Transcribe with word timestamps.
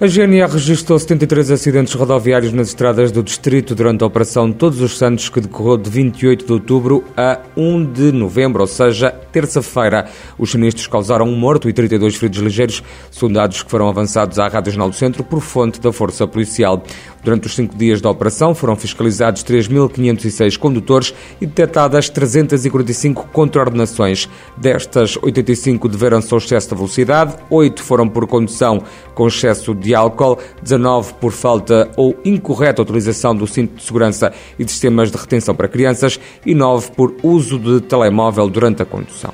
A 0.00 0.06
GNR 0.06 0.52
registrou 0.52 0.96
73 0.96 1.50
acidentes 1.50 1.92
rodoviários 1.92 2.52
nas 2.52 2.68
estradas 2.68 3.10
do 3.10 3.20
distrito 3.20 3.74
durante 3.74 4.04
a 4.04 4.06
Operação 4.06 4.52
Todos 4.52 4.80
os 4.80 4.96
Santos, 4.96 5.28
que 5.28 5.40
decorreu 5.40 5.76
de 5.76 5.90
28 5.90 6.46
de 6.46 6.52
outubro 6.52 7.02
a 7.16 7.40
1 7.56 7.84
de 7.84 8.12
novembro, 8.12 8.60
ou 8.60 8.68
seja, 8.68 9.10
terça-feira. 9.10 10.08
Os 10.38 10.52
sinistros 10.52 10.86
causaram 10.86 11.26
um 11.26 11.34
morto 11.34 11.68
e 11.68 11.72
32 11.72 12.14
feridos 12.14 12.38
ligeiros, 12.38 12.80
segundo 13.10 13.34
dados 13.34 13.60
que 13.60 13.68
foram 13.68 13.88
avançados 13.88 14.38
à 14.38 14.46
Rádio 14.46 14.70
Jornal 14.70 14.90
do 14.90 14.94
Centro 14.94 15.24
por 15.24 15.40
fonte 15.40 15.80
da 15.80 15.92
Força 15.92 16.28
Policial. 16.28 16.80
Durante 17.24 17.48
os 17.48 17.56
cinco 17.56 17.76
dias 17.76 18.00
da 18.00 18.08
operação 18.08 18.54
foram 18.54 18.76
fiscalizados 18.76 19.42
3.506 19.42 20.56
condutores 20.56 21.12
e 21.40 21.46
detectadas 21.46 22.08
345 22.08 23.28
contraordenações. 23.32 24.28
Destas, 24.56 25.18
85 25.20 25.88
deveram-se 25.88 26.32
ao 26.32 26.38
excesso 26.38 26.68
de 26.68 26.76
velocidade, 26.76 27.34
8 27.50 27.82
foram 27.82 28.08
por 28.08 28.28
condução 28.28 28.80
com 29.12 29.26
excesso 29.26 29.74
de 29.74 29.87
álcool, 29.94 30.38
19 30.62 31.14
por 31.14 31.32
falta 31.32 31.90
ou 31.96 32.16
incorreta 32.24 32.82
utilização 32.82 33.34
do 33.34 33.46
cinto 33.46 33.76
de 33.76 33.82
segurança 33.82 34.32
e 34.58 34.64
de 34.64 34.70
sistemas 34.70 35.10
de 35.10 35.18
retenção 35.18 35.54
para 35.54 35.68
crianças 35.68 36.18
e 36.44 36.54
9 36.54 36.92
por 36.92 37.14
uso 37.22 37.58
de 37.58 37.80
telemóvel 37.80 38.48
durante 38.48 38.82
a 38.82 38.86
condução. 38.86 39.32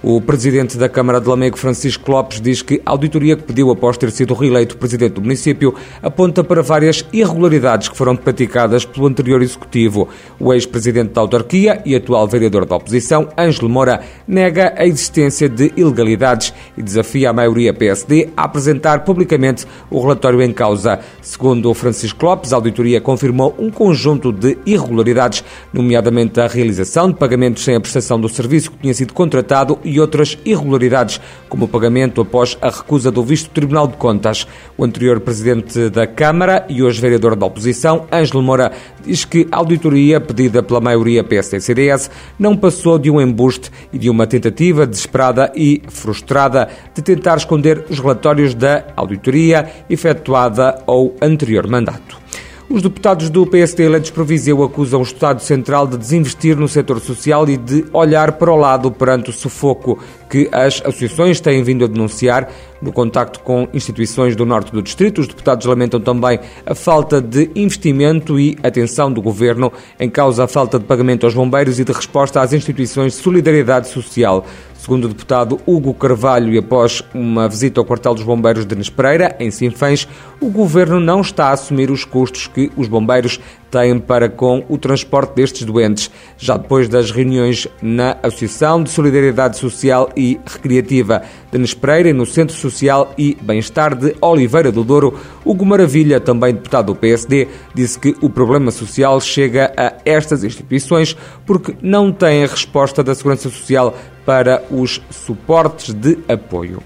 O 0.00 0.20
presidente 0.20 0.78
da 0.78 0.88
Câmara 0.88 1.20
de 1.20 1.28
Lamego, 1.28 1.58
Francisco 1.58 2.12
Lopes, 2.12 2.40
diz 2.40 2.62
que 2.62 2.80
a 2.86 2.92
auditoria 2.92 3.36
que 3.36 3.42
pediu 3.42 3.68
após 3.70 3.96
ter 3.98 4.12
sido 4.12 4.32
reeleito 4.32 4.76
presidente 4.76 5.14
do 5.14 5.22
município 5.22 5.74
aponta 6.00 6.44
para 6.44 6.62
várias 6.62 7.04
irregularidades 7.12 7.88
que 7.88 7.96
foram 7.96 8.14
praticadas 8.14 8.84
pelo 8.84 9.08
anterior 9.08 9.42
executivo. 9.42 10.08
O 10.38 10.54
ex-presidente 10.54 11.14
da 11.14 11.20
autarquia 11.20 11.82
e 11.84 11.96
atual 11.96 12.28
vereador 12.28 12.64
da 12.64 12.76
oposição, 12.76 13.28
Ângelo 13.36 13.68
Moura, 13.68 14.00
nega 14.26 14.72
a 14.76 14.86
existência 14.86 15.48
de 15.48 15.72
ilegalidades 15.76 16.54
e 16.76 16.82
desafia 16.82 17.30
a 17.30 17.32
maioria 17.32 17.74
PSD 17.74 18.28
a 18.36 18.44
apresentar 18.44 19.02
publicamente 19.02 19.66
o 19.90 20.00
relatório 20.00 20.40
em 20.40 20.52
causa. 20.52 21.00
Segundo 21.20 21.74
Francisco 21.74 22.24
Lopes, 22.24 22.52
a 22.52 22.56
auditoria 22.56 23.00
confirmou 23.00 23.52
um 23.58 23.68
conjunto 23.68 24.32
de 24.32 24.56
irregularidades, 24.64 25.42
nomeadamente 25.72 26.40
a 26.40 26.46
realização 26.46 27.08
de 27.08 27.16
pagamentos 27.16 27.64
sem 27.64 27.74
a 27.74 27.80
prestação 27.80 28.20
do 28.20 28.28
serviço 28.28 28.70
que 28.70 28.78
tinha 28.78 28.94
sido 28.94 29.12
contratado 29.12 29.76
e 29.88 29.98
outras 29.98 30.38
irregularidades, 30.44 31.20
como 31.48 31.64
o 31.64 31.68
pagamento 31.68 32.20
após 32.20 32.56
a 32.60 32.68
recusa 32.68 33.10
do 33.10 33.22
visto 33.22 33.48
do 33.48 33.54
Tribunal 33.54 33.88
de 33.88 33.96
Contas. 33.96 34.46
O 34.76 34.84
anterior 34.84 35.18
presidente 35.20 35.88
da 35.88 36.06
Câmara 36.06 36.66
e 36.68 36.82
hoje 36.82 37.00
vereador 37.00 37.34
da 37.34 37.46
oposição, 37.46 38.06
Ângelo 38.12 38.42
Moura, 38.42 38.72
diz 39.04 39.24
que 39.24 39.48
a 39.50 39.56
auditoria 39.56 40.20
pedida 40.20 40.62
pela 40.62 40.80
maioria 40.80 41.24
PSD-CDS 41.24 42.10
não 42.38 42.56
passou 42.56 42.98
de 42.98 43.10
um 43.10 43.20
embuste 43.20 43.70
e 43.92 43.98
de 43.98 44.10
uma 44.10 44.26
tentativa 44.26 44.86
desesperada 44.86 45.50
e 45.56 45.82
frustrada 45.88 46.68
de 46.94 47.02
tentar 47.02 47.38
esconder 47.38 47.84
os 47.88 47.98
relatórios 47.98 48.54
da 48.54 48.84
auditoria 48.94 49.68
efetuada 49.88 50.82
ao 50.86 51.14
anterior 51.22 51.66
mandato. 51.66 52.27
Os 52.70 52.82
deputados 52.82 53.30
do 53.30 53.46
PSD 53.46 53.84
eleitos 53.84 54.10
por 54.10 54.26
Viseu 54.26 54.62
acusam 54.62 55.00
o 55.00 55.02
Estado 55.02 55.40
Central 55.40 55.86
de 55.86 55.96
desinvestir 55.96 56.54
no 56.54 56.68
setor 56.68 57.00
social 57.00 57.48
e 57.48 57.56
de 57.56 57.86
olhar 57.94 58.32
para 58.32 58.52
o 58.52 58.56
lado 58.56 58.90
perante 58.90 59.30
o 59.30 59.32
sufoco 59.32 59.98
que 60.28 60.50
as 60.52 60.82
associações 60.84 61.40
têm 61.40 61.62
vindo 61.62 61.86
a 61.86 61.88
denunciar 61.88 62.50
no 62.82 62.92
contacto 62.92 63.40
com 63.40 63.66
instituições 63.72 64.36
do 64.36 64.44
norte 64.44 64.70
do 64.70 64.82
distrito. 64.82 65.22
Os 65.22 65.26
deputados 65.26 65.64
lamentam 65.64 65.98
também 65.98 66.38
a 66.66 66.74
falta 66.74 67.22
de 67.22 67.50
investimento 67.54 68.38
e 68.38 68.58
atenção 68.62 69.10
do 69.10 69.22
governo 69.22 69.72
em 69.98 70.10
causa 70.10 70.44
a 70.44 70.46
falta 70.46 70.78
de 70.78 70.84
pagamento 70.84 71.24
aos 71.24 71.32
bombeiros 71.32 71.80
e 71.80 71.84
de 71.84 71.92
resposta 71.92 72.42
às 72.42 72.52
instituições 72.52 73.14
de 73.14 73.22
solidariedade 73.22 73.88
social. 73.88 74.44
Segundo 74.88 75.04
o 75.04 75.08
deputado 75.08 75.60
Hugo 75.66 75.92
Carvalho, 75.92 76.50
e 76.50 76.56
após 76.56 77.02
uma 77.12 77.46
visita 77.46 77.78
ao 77.78 77.84
quartel 77.84 78.14
dos 78.14 78.24
bombeiros 78.24 78.64
de 78.64 78.74
Nespereira, 78.74 79.36
em 79.38 79.50
Sinfãs, 79.50 80.08
o 80.40 80.48
governo 80.48 80.98
não 80.98 81.20
está 81.20 81.48
a 81.48 81.52
assumir 81.52 81.90
os 81.90 82.06
custos 82.06 82.46
que 82.46 82.72
os 82.74 82.88
bombeiros 82.88 83.38
têm 83.70 83.98
para 83.98 84.28
com 84.28 84.64
o 84.68 84.78
transporte 84.78 85.34
destes 85.34 85.64
doentes. 85.64 86.10
Já 86.36 86.56
depois 86.56 86.88
das 86.88 87.10
reuniões 87.10 87.66
na 87.82 88.16
Associação 88.22 88.82
de 88.82 88.90
Solidariedade 88.90 89.56
Social 89.56 90.10
e 90.16 90.38
Recreativa 90.46 91.22
de 91.50 91.58
Nespereira, 91.58 92.12
no 92.12 92.26
Centro 92.26 92.56
Social 92.56 93.12
e 93.16 93.36
Bem-Estar 93.40 93.94
de 93.94 94.14
Oliveira 94.20 94.70
do 94.70 94.84
Douro, 94.84 95.18
Hugo 95.44 95.64
Maravilha, 95.64 96.20
também 96.20 96.54
deputado 96.54 96.86
do 96.86 96.96
PSD, 96.96 97.48
disse 97.74 97.98
que 97.98 98.14
o 98.20 98.30
problema 98.30 98.70
social 98.70 99.20
chega 99.20 99.72
a 99.76 99.94
estas 100.04 100.44
instituições 100.44 101.16
porque 101.46 101.74
não 101.82 102.12
têm 102.12 102.44
a 102.44 102.48
resposta 102.48 103.02
da 103.02 103.14
Segurança 103.14 103.48
Social 103.50 103.96
para 104.24 104.62
os 104.70 105.00
suportes 105.10 105.94
de 105.94 106.18
apoio. 106.28 106.82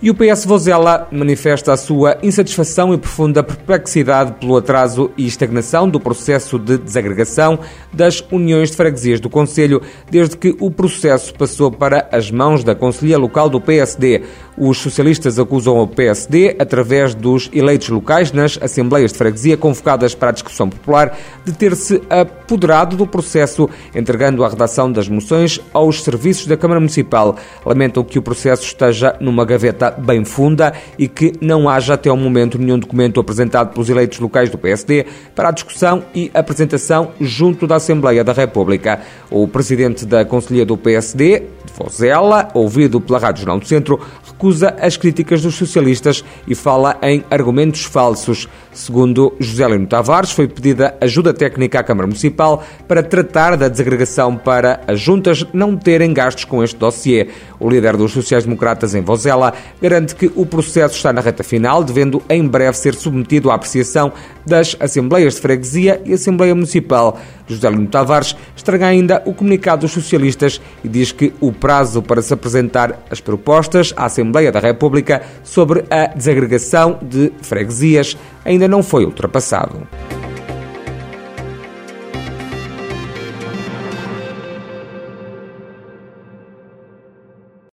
E 0.00 0.10
o 0.10 0.14
PS 0.14 0.44
Vozela 0.44 1.08
manifesta 1.10 1.72
a 1.72 1.76
sua 1.76 2.18
insatisfação 2.22 2.94
e 2.94 2.98
profunda 2.98 3.42
perplexidade 3.42 4.34
pelo 4.34 4.56
atraso 4.56 5.10
e 5.18 5.26
estagnação 5.26 5.88
do 5.88 5.98
processo 5.98 6.56
de 6.56 6.78
desagregação 6.78 7.58
das 7.92 8.24
uniões 8.30 8.70
de 8.70 8.76
freguesias 8.76 9.18
do 9.18 9.28
Conselho, 9.28 9.82
desde 10.08 10.36
que 10.36 10.54
o 10.60 10.70
processo 10.70 11.34
passou 11.34 11.72
para 11.72 12.08
as 12.12 12.30
mãos 12.30 12.62
da 12.62 12.76
Conselhia 12.76 13.18
Local 13.18 13.48
do 13.48 13.60
PSD. 13.60 14.22
Os 14.56 14.78
socialistas 14.78 15.36
acusam 15.36 15.80
o 15.80 15.86
PSD, 15.88 16.54
através 16.60 17.12
dos 17.12 17.50
eleitos 17.52 17.88
locais 17.88 18.30
nas 18.30 18.56
Assembleias 18.62 19.10
de 19.10 19.18
Freguesia 19.18 19.56
convocadas 19.56 20.14
para 20.14 20.28
a 20.28 20.32
discussão 20.32 20.70
popular, 20.70 21.18
de 21.44 21.52
ter-se 21.52 22.00
apoderado 22.08 22.96
do 22.96 23.06
processo, 23.06 23.68
entregando 23.92 24.44
a 24.44 24.48
redação 24.48 24.92
das 24.92 25.08
moções 25.08 25.60
aos 25.72 26.04
serviços 26.04 26.46
da 26.46 26.56
Câmara 26.56 26.78
Municipal. 26.78 27.36
Lamentam 27.66 28.04
que 28.04 28.18
o 28.18 28.22
processo 28.22 28.62
esteja 28.62 29.16
numa 29.20 29.44
gaveta 29.44 29.87
bem 29.90 30.24
funda 30.24 30.72
e 30.98 31.08
que 31.08 31.32
não 31.40 31.68
haja 31.68 31.94
até 31.94 32.08
ao 32.08 32.16
momento 32.16 32.58
nenhum 32.58 32.78
documento 32.78 33.20
apresentado 33.20 33.72
pelos 33.72 33.88
eleitos 33.88 34.18
locais 34.18 34.50
do 34.50 34.58
PSD 34.58 35.06
para 35.34 35.48
a 35.48 35.52
discussão 35.52 36.04
e 36.14 36.30
apresentação 36.34 37.12
junto 37.20 37.66
da 37.66 37.76
Assembleia 37.76 38.22
da 38.24 38.32
República. 38.32 39.00
O 39.30 39.46
presidente 39.48 40.04
da 40.04 40.24
Conselhia 40.24 40.64
do 40.64 40.76
PSD, 40.76 41.42
Vozela, 41.78 42.48
ouvido 42.54 43.00
pela 43.00 43.18
Rádio 43.18 43.42
Jornal 43.42 43.60
do 43.60 43.66
Centro, 43.66 44.00
recusa 44.26 44.74
as 44.80 44.96
críticas 44.96 45.42
dos 45.42 45.54
socialistas 45.54 46.24
e 46.46 46.54
fala 46.54 46.98
em 47.02 47.24
argumentos 47.30 47.84
falsos. 47.84 48.48
Segundo 48.72 49.34
José 49.38 49.66
Lino 49.68 49.86
Tavares, 49.86 50.30
foi 50.30 50.48
pedida 50.48 50.96
ajuda 51.00 51.32
técnica 51.32 51.80
à 51.80 51.82
Câmara 51.84 52.06
Municipal 52.06 52.62
para 52.86 53.02
tratar 53.02 53.56
da 53.56 53.68
desagregação 53.68 54.36
para 54.36 54.80
as 54.86 55.00
juntas 55.00 55.44
não 55.52 55.76
terem 55.76 56.12
gastos 56.12 56.44
com 56.44 56.62
este 56.62 56.76
dossiê. 56.76 57.28
O 57.60 57.68
líder 57.68 57.96
dos 57.96 58.12
sociais-democratas 58.12 58.94
em 58.94 59.02
Vozela 59.02 59.52
garante 59.80 60.14
que 60.14 60.30
o 60.34 60.46
processo 60.46 60.96
está 60.96 61.12
na 61.12 61.20
reta 61.20 61.42
final, 61.42 61.82
devendo 61.82 62.22
em 62.28 62.46
breve 62.46 62.76
ser 62.76 62.94
submetido 62.94 63.50
à 63.50 63.54
apreciação 63.54 64.12
das 64.46 64.76
Assembleias 64.80 65.34
de 65.34 65.40
Freguesia 65.40 66.00
e 66.04 66.12
Assembleia 66.12 66.54
Municipal. 66.54 67.18
José 67.48 67.70
Lino 67.70 67.86
Tavares 67.88 68.36
estraga 68.56 68.86
ainda 68.86 69.22
o 69.24 69.32
comunicado 69.32 69.82
dos 69.82 69.92
socialistas 69.92 70.60
e 70.84 70.88
diz 70.88 71.12
que 71.12 71.32
o 71.40 71.52
prazo 71.52 72.02
para 72.02 72.22
se 72.22 72.34
apresentar 72.34 72.98
as 73.10 73.20
propostas 73.20 73.92
à 73.96 74.04
Assembleia 74.04 74.52
da 74.52 74.60
República 74.60 75.22
sobre 75.42 75.84
a 75.90 76.06
desagregação 76.06 76.98
de 77.02 77.32
freguesias 77.42 78.16
ainda 78.44 78.68
não 78.68 78.82
foi 78.82 79.04
ultrapassado. 79.04 79.86